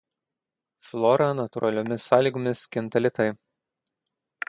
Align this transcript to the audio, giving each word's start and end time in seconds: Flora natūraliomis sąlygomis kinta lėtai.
Flora 0.91 1.27
natūraliomis 1.41 2.09
sąlygomis 2.11 2.67
kinta 2.77 3.07
lėtai. 3.07 3.33